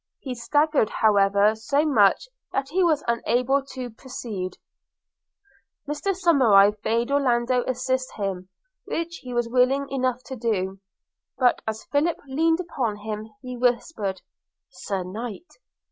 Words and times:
He 0.17 0.33
staggered 0.33 0.89
however 0.89 1.53
so 1.53 1.85
much 1.85 2.27
that 2.51 2.69
he 2.69 2.83
was 2.83 3.03
unable 3.07 3.63
to 3.73 3.91
proceed. 3.91 4.57
Mr 5.87 6.15
Somerive 6.15 6.81
bade 6.81 7.11
Orlando 7.11 7.63
assist 7.67 8.13
him, 8.13 8.49
which 8.85 9.17
he 9.17 9.31
was 9.31 9.47
willing 9.47 9.87
enough 9.91 10.23
to 10.23 10.35
do; 10.35 10.79
but 11.37 11.61
as 11.67 11.85
Philip 11.91 12.17
leaned 12.25 12.59
upon 12.59 12.95
him 12.95 13.29
he 13.43 13.55
whispered, 13.55 14.23
'Sir 14.71 15.03
Knight! 15.03 15.59